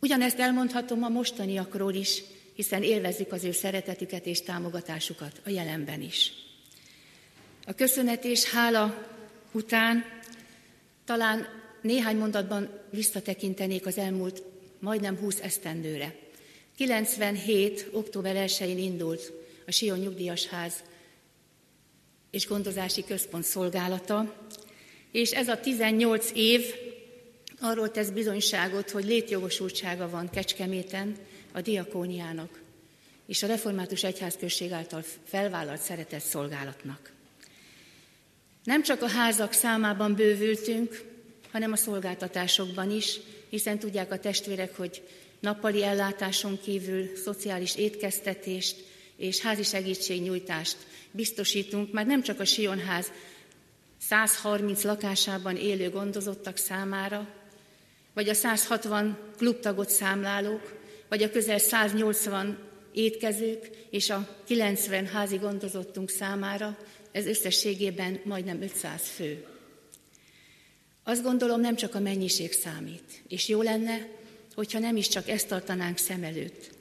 [0.00, 2.22] Ugyanezt elmondhatom a mostaniakról is,
[2.54, 6.32] hiszen élvezzük az ő szeretetüket és támogatásukat a jelenben is.
[7.66, 9.08] A köszönet és hála
[9.52, 10.04] után
[11.04, 11.46] talán
[11.82, 14.42] néhány mondatban visszatekintenék az elmúlt
[14.78, 16.14] majdnem 20 esztendőre.
[16.76, 17.88] 97.
[17.92, 20.72] október 1-én indult a Sion Nyugdíjas Ház
[22.30, 24.46] és Gondozási Központ szolgálata,
[25.12, 26.62] és ez a 18 év
[27.60, 31.16] arról tesz bizonyságot, hogy létjogosultsága van Kecskeméten
[31.52, 32.62] a diakóniának
[33.26, 37.12] és a Református Egyházközség által felvállalt szeretett szolgálatnak.
[38.64, 41.02] Nem csak a házak számában bővültünk,
[41.50, 45.02] hanem a szolgáltatásokban is, hiszen tudják a testvérek, hogy
[45.40, 48.76] nappali ellátáson kívül szociális étkeztetést
[49.16, 50.76] és házi segítségnyújtást
[51.10, 53.12] biztosítunk, már nem csak a Sionház
[54.00, 57.28] 130 lakásában élő gondozottak számára,
[58.14, 62.58] vagy a 160 klubtagot számlálók, vagy a közel 180
[62.92, 66.78] étkezők és a 90 házi gondozottunk számára,
[67.12, 69.44] ez összességében majdnem 500 fő.
[71.02, 74.08] Azt gondolom, nem csak a mennyiség számít, és jó lenne,
[74.54, 76.73] hogyha nem is csak ezt tartanánk szem előtt,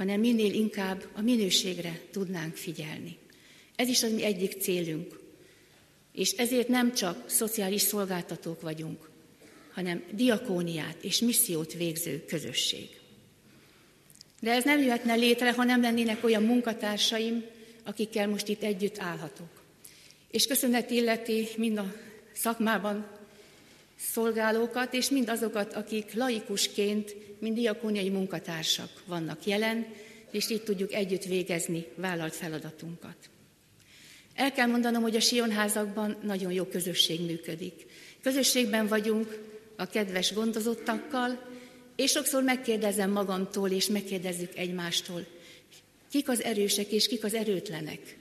[0.00, 3.16] hanem minél inkább a minőségre tudnánk figyelni.
[3.76, 5.20] Ez is az mi egyik célunk.
[6.12, 9.10] És ezért nem csak szociális szolgáltatók vagyunk,
[9.72, 12.88] hanem diakóniát és missziót végző közösség.
[14.40, 17.44] De ez nem jöhetne létre, ha nem lennének olyan munkatársaim,
[17.84, 19.62] akikkel most itt együtt állhatok.
[20.30, 21.94] És köszönet illeti mind a
[22.32, 23.19] szakmában
[24.12, 29.86] szolgálókat, és mind azokat, akik laikusként, mind diakóniai munkatársak vannak jelen,
[30.30, 33.16] és így tudjuk együtt végezni vállalt feladatunkat.
[34.34, 37.86] El kell mondanom, hogy a Sionházakban nagyon jó közösség működik.
[38.22, 39.38] Közösségben vagyunk
[39.76, 41.48] a kedves gondozottakkal,
[41.96, 45.26] és sokszor megkérdezem magamtól, és megkérdezzük egymástól,
[46.10, 48.16] kik az erősek és kik az erőtlenek.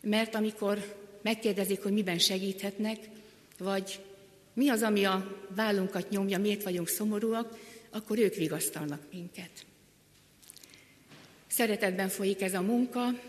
[0.00, 2.98] Mert amikor megkérdezik, hogy miben segíthetnek,
[3.58, 4.00] vagy
[4.54, 7.58] mi az, ami a vállunkat nyomja, miért vagyunk szomorúak,
[7.90, 9.50] akkor ők vigasztalnak minket.
[11.46, 13.20] Szeretetben folyik ez a munka,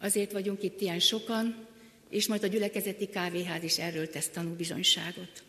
[0.00, 1.66] azért vagyunk itt ilyen sokan,
[2.08, 5.42] és majd a gyülekezeti kávéház is erről tesz tanúbizonyságot.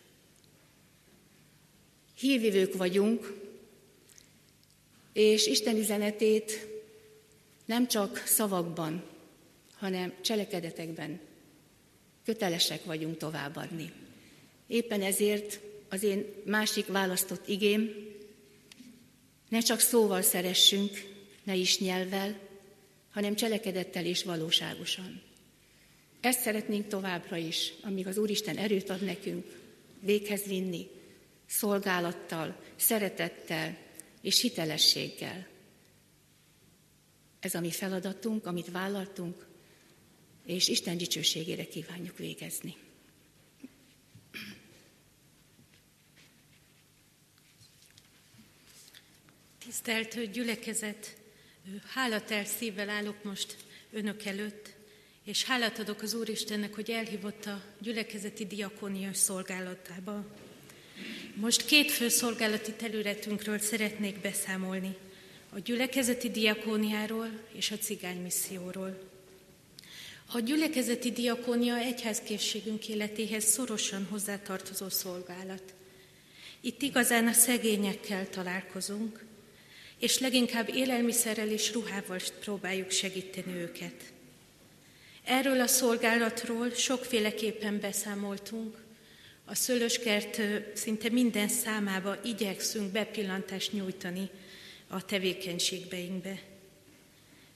[2.17, 3.33] Hívvivők vagyunk,
[5.13, 6.67] és Isten üzenetét
[7.65, 9.03] nem csak szavakban,
[9.75, 11.19] hanem cselekedetekben
[12.25, 13.91] kötelesek vagyunk továbbadni.
[14.69, 15.59] Éppen ezért
[15.89, 18.07] az én másik választott igém,
[19.49, 20.91] ne csak szóval szeressünk,
[21.43, 22.39] ne is nyelvvel,
[23.11, 25.21] hanem cselekedettel és valóságosan.
[26.21, 29.59] Ezt szeretnénk továbbra is, amíg az Úristen erőt ad nekünk,
[29.99, 30.87] véghez vinni,
[31.45, 33.77] szolgálattal, szeretettel
[34.21, 35.47] és hitelességgel.
[37.39, 39.47] Ez a mi feladatunk, amit vállaltunk,
[40.45, 42.75] és Isten dicsőségére kívánjuk végezni.
[49.69, 51.15] Tisztelt gyülekezet,
[51.93, 53.55] hálatel szívvel állok most
[53.91, 54.69] önök előtt,
[55.25, 60.25] és hálát adok az Úristennek, hogy elhívott a gyülekezeti diakónia szolgálatába.
[61.35, 64.95] Most két fő szolgálati területünkről szeretnék beszámolni,
[65.49, 69.09] a gyülekezeti diakóniáról és a cigány misszióról.
[70.31, 75.73] A gyülekezeti diakónia egyházkészségünk életéhez szorosan hozzátartozó szolgálat.
[76.61, 79.27] Itt igazán a szegényekkel találkozunk,
[79.99, 83.93] és leginkább élelmiszerrel és ruhával próbáljuk segíteni őket.
[85.23, 88.77] Erről a szolgálatról sokféleképpen beszámoltunk.
[89.45, 90.41] A szőlőskert
[90.73, 94.29] szinte minden számába igyekszünk bepillantást nyújtani
[94.87, 96.39] a tevékenységbeinkbe.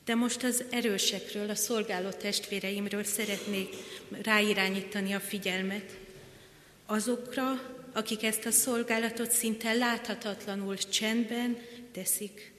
[0.05, 3.75] De most az erősekről, a szolgáló testvéreimről szeretnék
[4.21, 5.97] ráirányítani a figyelmet.
[6.85, 11.57] Azokra, akik ezt a szolgálatot szinte láthatatlanul csendben
[11.93, 12.51] teszik.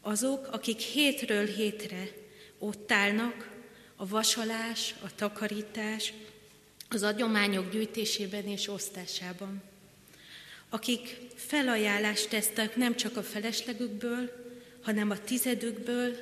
[0.00, 2.08] Azok, akik hétről hétre
[2.58, 3.52] ott állnak,
[3.96, 6.12] a vasalás, a takarítás,
[6.88, 9.62] az adományok gyűjtésében és osztásában.
[10.68, 14.32] Akik felajánlást tesznek nem csak a feleslegükből,
[14.82, 16.16] hanem a tizedükből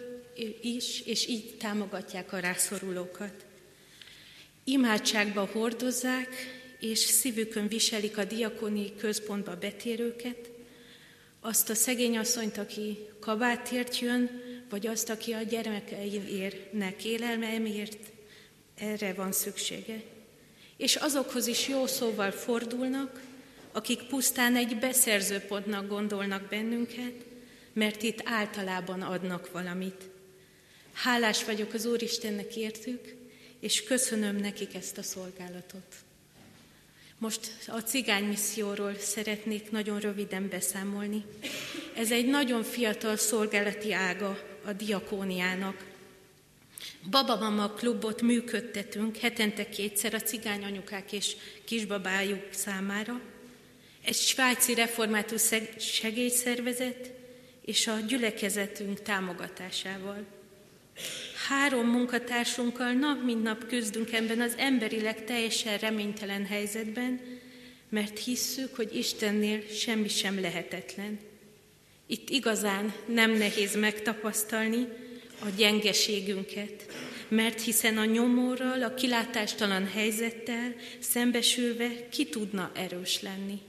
[0.62, 3.44] is, és így támogatják a rászorulókat.
[4.64, 6.28] Imádságba hordozzák,
[6.80, 10.51] és szívükön viselik a diakoni központba betérőket,
[11.44, 14.30] azt a szegény asszonyt, aki kabátért jön,
[14.70, 17.98] vagy azt, aki a gyermekeinek élelmemért,
[18.74, 20.02] erre van szüksége.
[20.76, 23.20] És azokhoz is jó szóval fordulnak,
[23.72, 27.14] akik pusztán egy beszerzőpontnak gondolnak bennünket,
[27.72, 30.10] mert itt általában adnak valamit.
[30.92, 33.14] Hálás vagyok az Úristennek értük,
[33.60, 35.94] és köszönöm nekik ezt a szolgálatot.
[37.22, 41.24] Most a cigány misszióról szeretnék nagyon röviden beszámolni.
[41.96, 45.84] Ez egy nagyon fiatal szolgálati ága a diakóniának.
[47.10, 53.20] Babamama klubot működtetünk hetente kétszer a cigány anyukák és kisbabájuk számára.
[54.04, 55.48] Egy svájci református
[55.78, 57.10] segélyszervezet
[57.64, 60.24] és a gyülekezetünk támogatásával.
[61.52, 67.20] Három munkatársunkkal nap mint nap küzdünk ebben az emberileg teljesen reménytelen helyzetben,
[67.88, 71.18] mert hisszük, hogy Istennél semmi sem lehetetlen.
[72.06, 74.88] Itt igazán nem nehéz megtapasztalni
[75.40, 76.86] a gyengeségünket,
[77.28, 83.60] mert hiszen a nyomorral, a kilátástalan helyzettel szembesülve ki tudna erős lenni.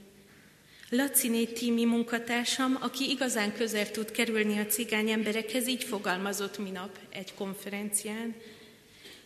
[0.96, 7.34] Laciné tími munkatársam, aki igazán közel tud kerülni a cigány emberekhez, így fogalmazott minap egy
[7.34, 8.34] konferencián.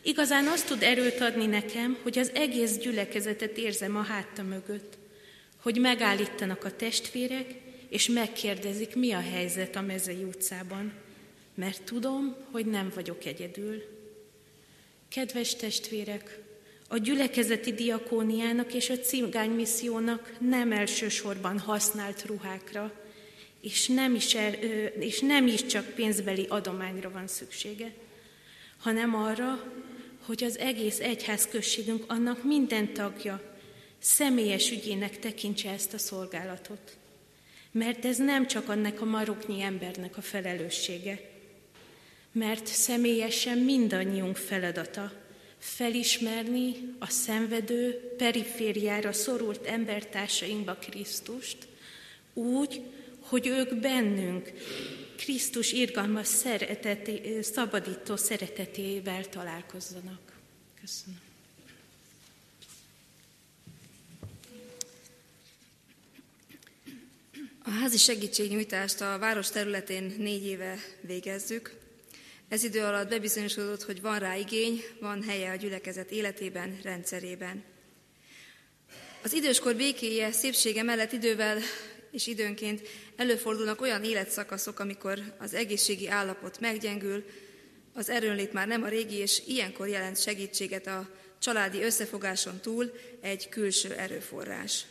[0.03, 4.99] Igazán azt tud erőt adni nekem, hogy az egész gyülekezetet érzem a hátta mögött,
[5.57, 7.55] hogy megállítanak a testvérek,
[7.89, 10.93] és megkérdezik, mi a helyzet a mezei utcában,
[11.55, 13.83] mert tudom, hogy nem vagyok egyedül.
[15.09, 16.39] Kedves testvérek,
[16.89, 22.93] a gyülekezeti diakóniának és a cigány missziónak nem elsősorban használt ruhákra,
[23.61, 24.53] és nem, is el,
[24.99, 27.93] és nem is csak pénzbeli adományra van szüksége,
[28.79, 29.73] hanem arra,
[30.27, 33.57] hogy az egész egyházközségünk annak minden tagja
[33.99, 36.97] személyes ügyének tekintse ezt a szolgálatot.
[37.73, 41.21] Mert ez nem csak annak a maroknyi embernek a felelőssége,
[42.33, 45.13] mert személyesen mindannyiunk feladata
[45.59, 51.57] felismerni a szenvedő, perifériára szorult embertársainkba Krisztust,
[52.35, 52.83] úgy,
[53.21, 54.53] hogy ők bennünk
[55.17, 60.33] Krisztus irgalmas szereteté, szabadító szeretetével találkozzanak.
[60.81, 61.21] Köszönöm.
[67.65, 71.78] A házi segítségnyújtást a város területén négy éve végezzük.
[72.49, 77.65] Ez idő alatt bebizonyosodott, hogy van rá igény, van helye a gyülekezet életében, rendszerében.
[79.23, 81.59] Az időskor békéje, szépsége mellett idővel
[82.11, 87.25] és időnként előfordulnak olyan életszakaszok, amikor az egészségi állapot meggyengül,
[87.95, 93.49] az erőnlét már nem a régi, és ilyenkor jelent segítséget a családi összefogáson túl egy
[93.49, 94.85] külső erőforrás.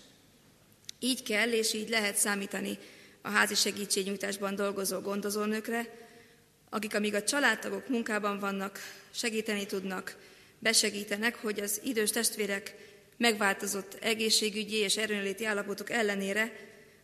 [1.00, 2.78] Így kell és így lehet számítani
[3.22, 6.07] a házi segítségnyújtásban dolgozó gondozónőkre,
[6.70, 8.80] akik amíg a családtagok munkában vannak,
[9.12, 10.18] segíteni tudnak,
[10.60, 12.76] besegítenek, hogy az idős testvérek
[13.18, 16.52] megváltozott egészségügyi és erőnléti állapotok ellenére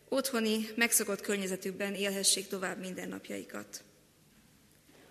[0.08, 3.84] otthoni, megszokott környezetükben élhessék tovább mindennapjaikat.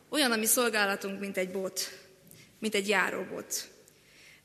[0.10, 2.00] Olyan, ami szolgálatunk, mint egy bot,
[2.60, 3.70] mint egy járóbot.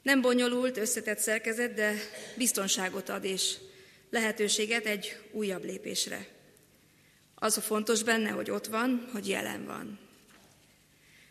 [0.03, 1.95] Nem bonyolult, összetett szerkezet, de
[2.37, 3.55] biztonságot ad és
[4.11, 6.38] lehetőséget egy újabb lépésre.
[7.39, 9.99] Az a fontos benne, hogy ott van, hogy jelen van.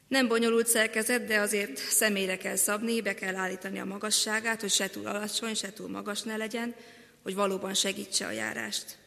[0.07, 4.89] Nem bonyolult szerkezet, de azért személyre kell szabni, be kell állítani a magasságát, hogy se
[4.89, 6.75] túl alacsony, se túl magas ne legyen,
[7.23, 8.97] hogy valóban segítse a járást.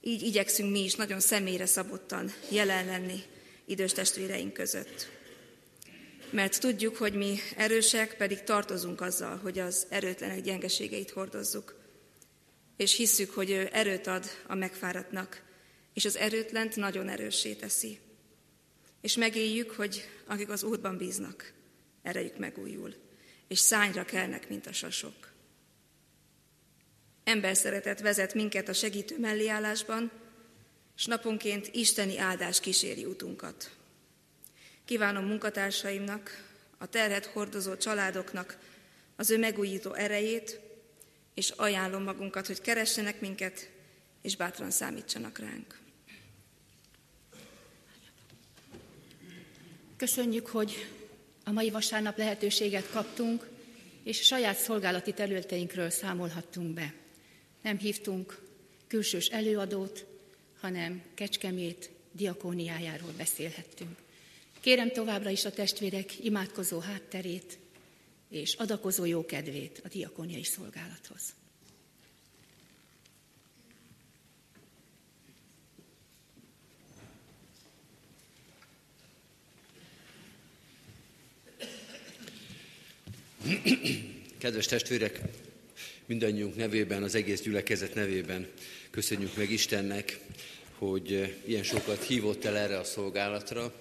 [0.00, 3.22] Így igyekszünk mi is nagyon személyre szabottan jelen lenni
[3.64, 5.08] idős testvéreink között.
[6.30, 11.74] Mert tudjuk, hogy mi erősek, pedig tartozunk azzal, hogy az erőtlenek gyengeségeit hordozzuk.
[12.76, 15.42] És hisszük, hogy ő erőt ad a megfáradtnak,
[15.94, 17.98] és az erőtlent nagyon erőssé teszi.
[19.00, 21.52] És megéljük, hogy akik az Úrban bíznak,
[22.02, 22.94] erejük megújul,
[23.48, 25.32] és szányra kelnek, mint a sasok.
[27.24, 30.10] Ember szeretet vezet minket a segítő melléállásban,
[30.96, 33.70] és naponként isteni áldás kíséri utunkat.
[34.84, 38.58] Kívánom munkatársaimnak, a terhet hordozó családoknak
[39.16, 40.60] az ő megújító erejét,
[41.34, 43.70] és ajánlom magunkat, hogy keressenek minket,
[44.22, 45.83] és bátran számítsanak ránk.
[50.04, 50.86] Köszönjük, hogy
[51.44, 53.48] a mai vasárnap lehetőséget kaptunk,
[54.02, 56.94] és saját szolgálati területeinkről számolhattunk be.
[57.62, 58.42] Nem hívtunk
[58.86, 60.06] külsős előadót,
[60.60, 63.98] hanem Kecskemét diakóniájáról beszélhettünk.
[64.60, 67.58] Kérem továbbra is a testvérek imádkozó hátterét
[68.30, 71.34] és adakozó jókedvét a diakóniai szolgálathoz.
[84.38, 85.20] Kedves testvérek,
[86.06, 88.46] mindannyiunk nevében, az egész gyülekezet nevében
[88.90, 90.18] köszönjük meg Istennek,
[90.78, 93.74] hogy eh, ilyen sokat hívott el erre a szolgálatra,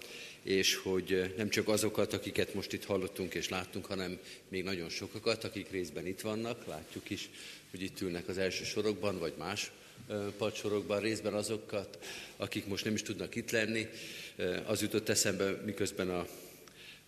[0.43, 4.89] és hogy eh, nem csak azokat, akiket most itt hallottunk és láttunk, hanem még nagyon
[4.89, 7.29] sokakat, akik részben itt vannak, látjuk is,
[7.71, 9.71] hogy itt ülnek az első sorokban, vagy más
[10.09, 11.97] eh, padsorokban, részben azokat,
[12.37, 13.87] akik most nem is tudnak itt lenni.
[14.65, 16.27] Az jutott eszembe, miközben a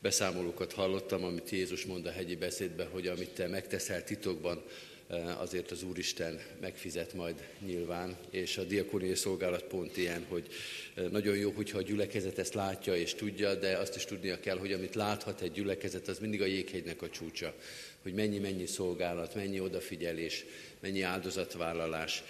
[0.02, 4.64] beszámolókat hallottam, amit Jézus mond a hegyi beszédben, hogy amit te megteszel titokban,
[5.08, 10.48] eh, azért az Úristen megfizet majd nyilván, és a diakóniai szolgálat pont ilyen, hogy
[10.94, 14.58] eh, nagyon jó, hogyha a gyülekezet ezt látja és tudja, de azt is tudnia kell,
[14.58, 17.54] hogy amit láthat egy gyülekezet, az mindig a jéghegynek a csúcsa,
[18.02, 20.46] hogy mennyi-mennyi szolgálat, mennyi odafigyelés,
[20.80, 22.24] mennyi áldozatvállalás,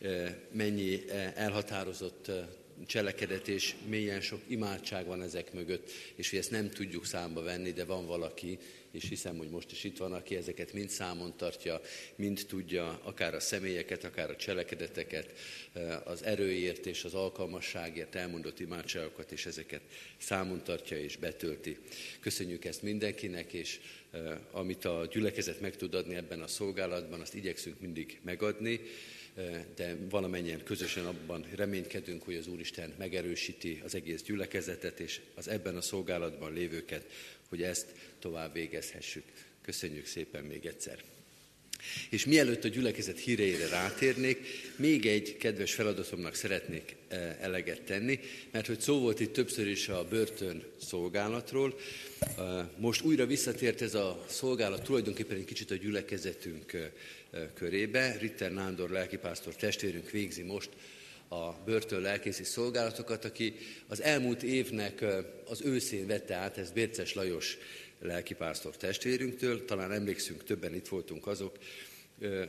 [0.00, 1.04] eh, mennyi
[1.34, 2.30] elhatározott
[2.86, 7.72] cselekedet, és mélyen sok imádság van ezek mögött, és hogy ezt nem tudjuk számba venni,
[7.72, 8.58] de van valaki,
[8.90, 11.80] és hiszem, hogy most is itt van, aki ezeket mind számon tartja,
[12.14, 15.32] mind tudja, akár a személyeket, akár a cselekedeteket,
[15.72, 19.82] eh, az erőért és az alkalmasságért elmondott imádságokat, és ezeket
[20.18, 21.76] számon tartja és betölti.
[22.20, 27.34] Köszönjük ezt mindenkinek, és eh, amit a gyülekezet meg tud adni ebben a szolgálatban, azt
[27.34, 28.80] igyekszünk mindig megadni,
[29.74, 35.76] de valamennyien közösen abban reménykedünk, hogy az Úristen megerősíti az egész gyülekezetet és az ebben
[35.76, 37.04] a szolgálatban lévőket,
[37.48, 39.24] hogy ezt tovább végezhessük.
[39.62, 41.02] Köszönjük szépen még egyszer.
[42.10, 44.38] És mielőtt a gyülekezet híreire rátérnék,
[44.76, 46.96] még egy kedves feladatomnak szeretnék
[47.40, 48.20] eleget tenni,
[48.50, 51.78] mert hogy szó volt itt többször is a börtön szolgálatról.
[52.76, 56.90] Most újra visszatért ez a szolgálat tulajdonképpen egy kicsit a gyülekezetünk
[57.54, 58.16] körébe.
[58.20, 60.68] Ritter Nándor lelkipásztor testvérünk végzi most
[61.28, 63.54] a börtön lelkészi szolgálatokat, aki
[63.86, 65.04] az elmúlt évnek
[65.44, 67.58] az őszén vette át, ez Bérces Lajos
[68.00, 71.58] lelkipásztor testvérünktől, talán emlékszünk, többen itt voltunk azok,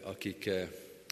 [0.01, 0.49] akik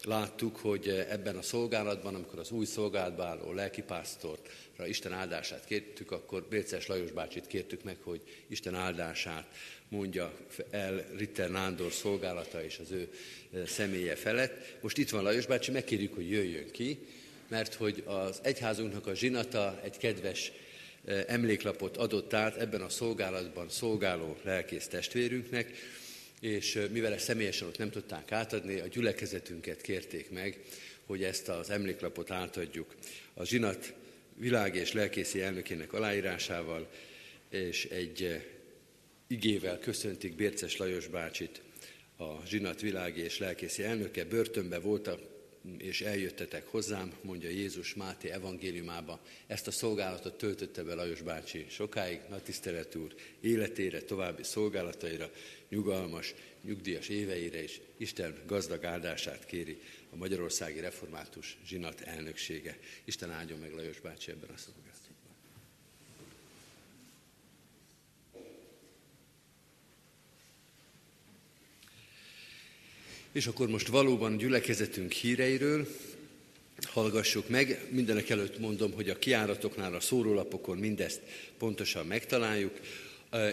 [0.04, 6.46] láttuk, hogy ebben a szolgálatban, amikor az új szolgálatba álló lelkipásztorra Isten áldását kértük, akkor
[6.48, 9.46] Bérces Lajos bácsit kértük meg, hogy Isten áldását
[9.88, 10.32] mondja
[10.70, 13.08] el Ritter Nándor szolgálata és az ő
[13.66, 14.76] személye felett.
[14.80, 16.98] Most itt van Lajos bácsi, megkérjük, hogy jöjjön ki,
[17.48, 20.52] mert hogy az egyházunknak a zsinata egy kedves
[21.26, 25.72] emléklapot adott át ebben a szolgálatban szolgáló lelkész testvérünknek,
[26.40, 30.60] és mivel ezt személyesen ott nem tudták átadni, a gyülekezetünket kérték meg,
[31.06, 32.94] hogy ezt az emléklapot átadjuk.
[33.34, 33.94] A zsinat
[34.34, 36.88] világ és lelkészi elnökének aláírásával,
[37.50, 38.42] és egy
[39.26, 41.60] igével köszöntik Bérces Lajos bácsit,
[42.16, 44.24] a zsinat világi és lelkészi elnöke.
[44.24, 45.20] Börtönbe voltak
[45.78, 49.20] és eljöttetek hozzám, mondja Jézus Máté evangéliumába.
[49.46, 55.30] Ezt a szolgálatot töltötte be Lajos bácsi sokáig, nagy tisztelet úr, életére, további szolgálataira,
[55.68, 62.78] nyugalmas, nyugdíjas éveire is Isten gazdag áldását kéri a Magyarországi Református Zsinat elnöksége.
[63.04, 64.87] Isten áldjon meg Lajos bácsi ebben a szolgálatban.
[73.32, 75.88] És akkor most valóban gyülekezetünk híreiről
[76.82, 77.86] hallgassuk meg.
[77.90, 81.20] Mindenek előtt mondom, hogy a kiáratoknál, a szórólapokon mindezt
[81.58, 82.80] pontosan megtaláljuk.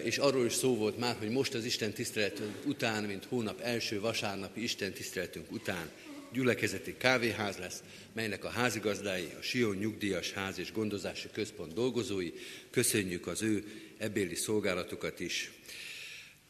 [0.03, 3.99] És arról is szó volt már, hogy most az Isten tiszteletünk után, mint hónap első
[3.99, 5.89] vasárnapi Isten tiszteletünk után
[6.33, 12.31] gyülekezeti kávéház lesz, melynek a házigazdái, a Sion Nyugdíjas Ház és Gondozási Központ dolgozói.
[12.69, 13.63] Köszönjük az ő
[13.97, 15.51] ebéli szolgálatokat is.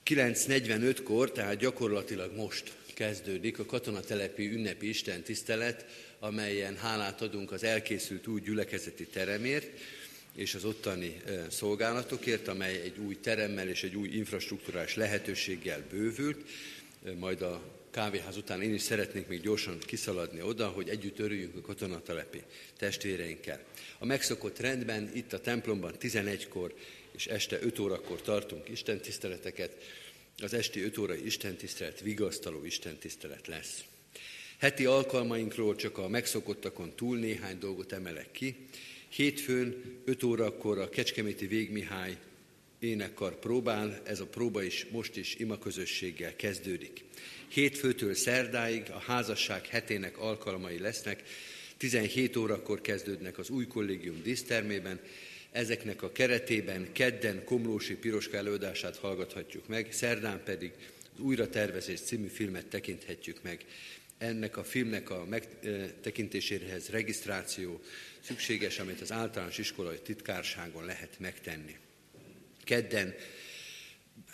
[0.06, 5.86] 9.45-kor, tehát gyakorlatilag most kezdődik a katonatelepi ünnepi Isten tisztelet,
[6.20, 9.80] amelyen hálát adunk az elkészült új gyülekezeti teremért,
[10.36, 16.50] és az ottani szolgálatokért, amely egy új teremmel és egy új infrastruktúrás lehetőséggel bővült.
[17.18, 21.62] Majd a kávéház után én is szeretnék még gyorsan kiszaladni oda, hogy együtt örüljünk a
[21.62, 22.42] katonatelepi
[22.78, 23.64] testvéreinkkel.
[24.00, 26.74] A megszokott rendben itt a templomban 11-kor
[27.12, 29.78] és este 5 órakor tartunk istentiszteleteket,
[30.42, 33.84] az esti 5 órai istentisztelet vigasztaló istentisztelet lesz.
[34.58, 38.56] Heti alkalmainkról csak a megszokottakon túl néhány dolgot emelek ki.
[39.10, 42.18] Hétfőn 5 órakor a Kecskeméti Végmihály
[42.80, 47.04] énekkar próbál, ez a próba is most is imaközösséggel kezdődik.
[47.48, 51.24] Hétfőtől szerdáig a házasság hetének alkalmai lesznek,
[51.78, 55.00] 17 órakor kezdődnek az új kollégium dísztermében,
[55.56, 60.72] Ezeknek a keretében kedden Komlósi Piroska előadását hallgathatjuk meg, szerdán pedig
[61.14, 63.66] az Újra tervezés című filmet tekinthetjük meg.
[64.18, 67.82] Ennek a filmnek a megtekintéséhez regisztráció
[68.20, 71.76] szükséges, amit az általános iskolai titkárságon lehet megtenni.
[72.64, 73.16] Kedden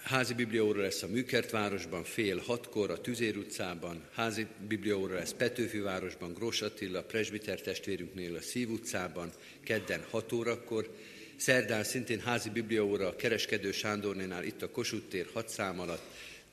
[0.04, 6.62] Házi bibliaóra lesz a Műkertvárosban fél hatkor, a Tüzér utcában, házi bibliaóra lesz Petőfivárosban, Grós
[6.62, 9.32] Attila, presbiter testvérünknél a Szív utcában,
[9.64, 10.96] kedden 6 órakor,
[11.36, 16.04] szerdán szintén házi bibliaóra a Kereskedő Sándornénál itt a Kossuth tér 6 szám alatt,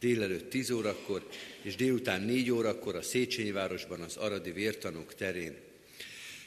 [0.01, 1.29] délelőtt 10 órakor,
[1.62, 5.57] és délután 4 órakor a Széchenyi városban az Aradi Vértanúk terén.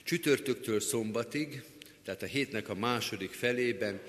[0.04, 1.64] Csütörtöktől szombatig,
[2.06, 4.02] tehát a hétnek a második felében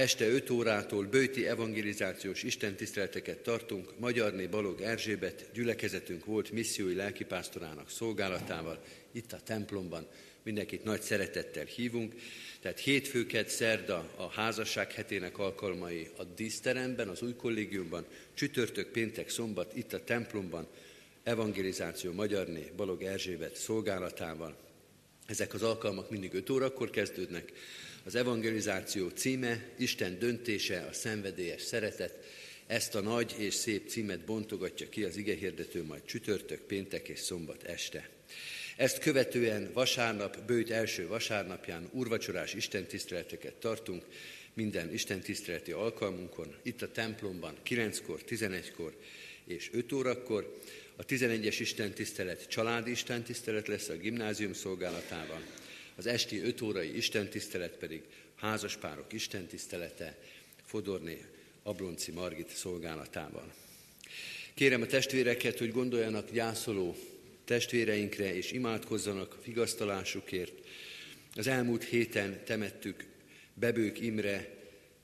[0.00, 8.82] Este 5 órától bőti evangelizációs istentiszteleteket tartunk Magyarné Balog Erzsébet gyülekezetünk volt missziói lelkipásztorának szolgálatával
[9.12, 10.06] itt a templomban.
[10.42, 12.14] Mindenkit nagy szeretettel hívunk.
[12.60, 19.76] Tehát hétfőket, szerda a házasság hetének alkalmai a díszteremben, az új kollégiumban, csütörtök, péntek, szombat
[19.76, 20.66] itt a templomban,
[21.22, 24.56] evangelizáció Magyarné Balog Erzsébet szolgálatával.
[25.26, 27.52] Ezek az alkalmak mindig 5 órakor kezdődnek,
[28.10, 32.24] az evangelizáció címe Isten döntése, a szenvedélyes szeretet.
[32.66, 37.62] Ezt a nagy és szép címet bontogatja ki az igehirdető majd csütörtök, péntek és szombat
[37.62, 38.08] este.
[38.76, 44.04] Ezt követően vasárnap, bőjt első vasárnapján urvacsorás istentiszteleteket tartunk,
[44.54, 48.96] minden istentiszteleti alkalmunkon, itt a templomban 9-kor, 11-kor
[49.44, 50.58] és 5 órakor.
[50.96, 55.42] A 11-es istentisztelet családi istentisztelet lesz a gimnázium szolgálatában,
[56.00, 58.02] az esti öt órai istentisztelet pedig
[58.34, 60.18] házaspárok istentisztelete
[60.64, 61.24] Fodorné
[61.62, 63.52] Ablonci Margit szolgálatával.
[64.54, 66.96] Kérem a testvéreket, hogy gondoljanak gyászoló
[67.44, 70.52] testvéreinkre, és imádkozzanak vigasztalásukért.
[71.34, 73.04] Az elmúlt héten temettük
[73.54, 74.48] Bebők Imre,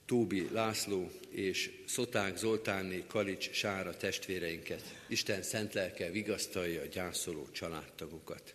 [0.06, 4.82] Tóbi László és Szoták Zoltánné Kalics Sára testvéreinket.
[5.08, 8.54] Isten szent lelke vigasztalja a gyászoló családtagokat.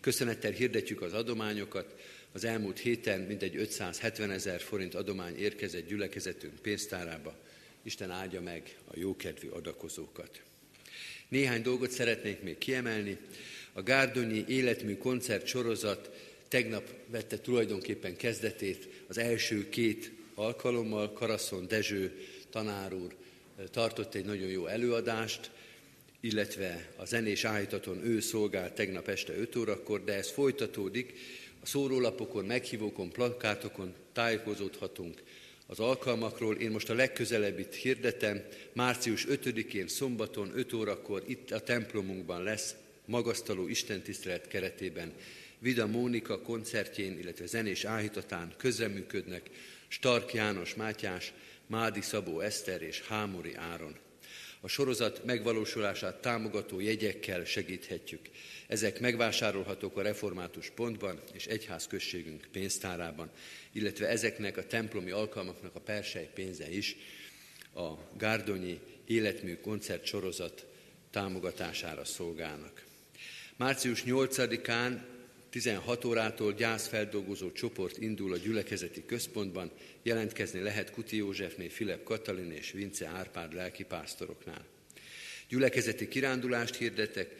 [0.00, 1.94] Köszönettel hirdetjük az adományokat.
[2.32, 7.36] Az elmúlt héten mintegy 570 ezer forint adomány érkezett gyülekezetünk pénztárába.
[7.82, 10.40] Isten áldja meg a jókedvű adakozókat.
[11.28, 13.18] Néhány dolgot szeretnék még kiemelni.
[13.72, 16.10] A Gárdonyi életmű koncert sorozat
[16.48, 21.12] tegnap vette tulajdonképpen kezdetét az első két alkalommal.
[21.12, 23.14] Karaszon Dezső tanár úr
[23.70, 25.50] tartott egy nagyon jó előadást,
[26.26, 31.14] illetve a zenés állítaton ő szolgált tegnap este 5 órakor, de ez folytatódik.
[31.62, 35.22] A szórólapokon, meghívókon, plakátokon tájékozódhatunk
[35.66, 36.56] az alkalmakról.
[36.56, 38.42] Én most a legközelebbit hirdetem.
[38.72, 42.74] Március 5-én szombaton 5 órakor itt a templomunkban lesz
[43.04, 45.12] magasztaló istentisztelet keretében
[45.58, 49.50] Vida Mónika koncertjén, illetve zenés áhítatán közreműködnek
[49.88, 51.32] Stark János Mátyás,
[51.66, 54.05] Mádi Szabó Eszter és Hámori Áron.
[54.66, 58.20] A sorozat megvalósulását támogató jegyekkel segíthetjük.
[58.66, 63.30] Ezek megvásárolhatók a református pontban és egyházközségünk pénztárában,
[63.72, 66.96] illetve ezeknek a templomi alkalmaknak a persely pénze is
[67.74, 70.66] a Gárdonyi életmű koncert sorozat
[71.10, 72.84] támogatására szolgálnak.
[73.56, 75.00] Március 8-án
[75.50, 79.70] 16 órától gyászfeldolgozó csoport indul a gyülekezeti központban,
[80.06, 84.64] jelentkezni lehet Kuti Józsefné, Filip Katalin és Vince Árpád lelkipásztoroknál.
[85.48, 87.34] Gyülekezeti kirándulást hirdetek,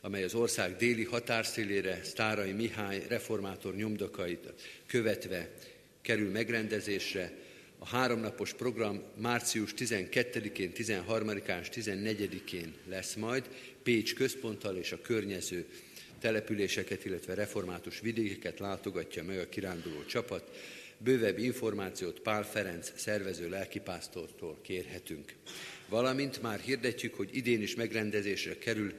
[0.00, 4.52] amely az ország déli határszélére Sztárai Mihály reformátor nyomdakait
[4.86, 5.50] követve
[6.02, 7.32] kerül megrendezésre.
[7.78, 13.48] A háromnapos program március 12-én, 13-án és 14-én lesz majd
[13.82, 15.66] Pécs központtal és a környező
[16.20, 20.50] településeket, illetve református vidékeket látogatja meg a kiránduló csapat.
[21.02, 25.34] Bővebb információt Pál Ferenc szervező lelkipásztortól kérhetünk.
[25.88, 28.92] Valamint már hirdetjük, hogy idén is megrendezésre kerül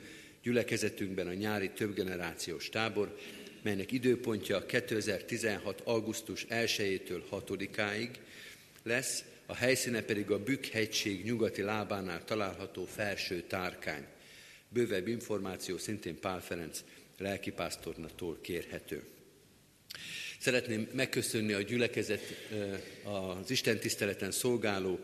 [0.44, 3.18] gyülekezetünkben a nyári többgenerációs tábor,
[3.62, 5.82] melynek időpontja 2016.
[5.82, 8.10] augusztus 1-től 6-áig
[8.84, 14.06] lesz, a helyszíne pedig a Bükk-hegység nyugati lábánál található felső tárkány.
[14.70, 16.84] Bővebb információ szintén Pál Ferenc
[17.18, 19.04] lelkipásztornatól kérhető.
[20.42, 22.22] Szeretném megköszönni a gyülekezet,
[23.04, 25.00] az Isten tiszteleten szolgáló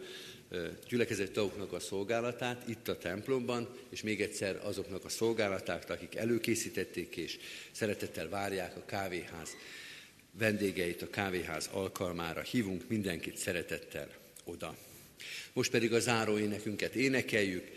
[0.88, 7.18] gyülekezet tagoknak a szolgálatát itt a templomban, és még egyszer azoknak a szolgálatát, akik előkészítették
[7.18, 7.38] és
[7.72, 9.56] szeretettel várják a kávéház
[10.32, 12.42] vendégeit a kávéház alkalmára.
[12.42, 14.10] Hívunk mindenkit szeretettel
[14.44, 14.78] oda.
[15.54, 17.68] Most pedig a záró énekünket énekeljük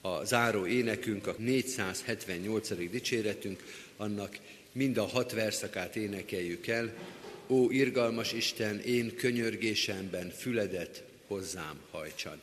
[0.00, 2.90] a záró énekünk, a 478.
[2.90, 3.62] dicséretünk,
[3.96, 4.38] annak
[4.72, 6.92] mind a hat verszakát énekeljük el.
[7.46, 12.38] Ó, irgalmas Isten, én könyörgésemben füledet hozzám hajtsad.